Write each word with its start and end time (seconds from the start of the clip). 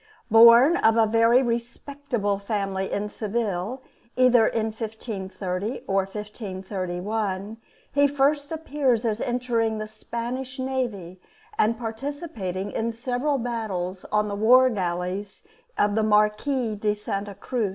Born 0.31 0.77
of 0.77 0.97
a 0.97 1.05
very 1.05 1.43
respectable 1.43 2.39
family 2.39 2.91
in 2.91 3.07
Seville, 3.07 3.83
either 4.15 4.47
in 4.47 4.71
1530 4.71 5.83
or 5.85 6.05
1531, 6.05 7.57
he 7.93 8.07
first 8.07 8.51
appears 8.51 9.05
as 9.05 9.21
entering 9.21 9.77
the 9.77 9.85
Spanish 9.87 10.57
navy, 10.57 11.21
and 11.55 11.77
participating 11.77 12.71
in 12.71 12.91
several 12.91 13.37
battles 13.37 14.03
on 14.11 14.27
the 14.27 14.33
war 14.33 14.71
galleys 14.71 15.43
of 15.77 15.93
the 15.93 16.01
Marquis 16.01 16.79
of 16.83 16.97
Santa 16.97 17.35
Cruz. 17.35 17.69